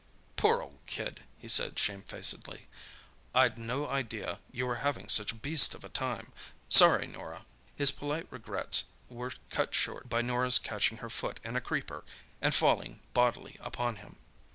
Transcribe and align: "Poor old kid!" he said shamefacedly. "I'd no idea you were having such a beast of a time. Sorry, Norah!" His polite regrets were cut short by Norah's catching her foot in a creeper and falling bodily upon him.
"Poor 0.35 0.63
old 0.63 0.79
kid!" 0.87 1.25
he 1.37 1.47
said 1.47 1.77
shamefacedly. 1.77 2.67
"I'd 3.35 3.59
no 3.59 3.87
idea 3.87 4.39
you 4.51 4.65
were 4.65 4.77
having 4.77 5.09
such 5.09 5.31
a 5.31 5.35
beast 5.35 5.75
of 5.75 5.83
a 5.83 5.89
time. 5.89 6.33
Sorry, 6.69 7.05
Norah!" 7.05 7.45
His 7.75 7.91
polite 7.91 8.25
regrets 8.31 8.85
were 9.09 9.33
cut 9.51 9.75
short 9.75 10.09
by 10.09 10.23
Norah's 10.23 10.57
catching 10.57 10.97
her 11.05 11.09
foot 11.11 11.39
in 11.43 11.55
a 11.55 11.61
creeper 11.61 12.03
and 12.41 12.55
falling 12.55 13.01
bodily 13.13 13.57
upon 13.61 13.97
him. 13.97 14.15